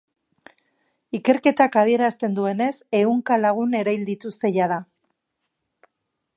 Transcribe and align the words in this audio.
Ikerketak 1.17 1.77
adierazten 1.81 2.39
duenez, 2.39 2.71
ehunka 3.01 3.39
lagun 3.45 3.79
erail 3.83 4.09
dituzte 4.11 4.55
jada. 4.59 4.81